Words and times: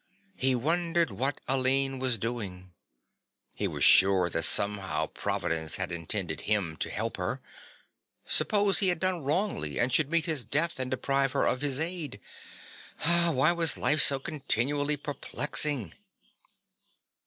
He 0.35 0.55
wondered 0.55 1.11
what 1.11 1.41
Aline 1.47 1.99
was 1.99 2.17
doing. 2.17 2.73
He 3.53 3.67
was 3.67 3.83
sure 3.83 4.31
that 4.31 4.41
somehow 4.45 5.05
Providence 5.05 5.75
had 5.75 5.91
intended 5.91 6.41
him 6.41 6.75
to 6.77 6.89
help 6.89 7.17
her. 7.17 7.39
Suppose 8.25 8.79
he 8.79 8.87
had 8.87 8.99
done 8.99 9.23
wrongly 9.23 9.79
and 9.79 9.93
should 9.93 10.09
meet 10.09 10.25
his 10.25 10.43
death 10.43 10.79
and 10.79 10.89
deprive 10.89 11.33
her 11.33 11.45
of 11.45 11.61
his 11.61 11.79
aid! 11.79 12.19
Why 13.03 13.51
was 13.51 13.77
life 13.77 14.01
so 14.01 14.17
continually 14.17 14.97
perplexing? 14.97 15.93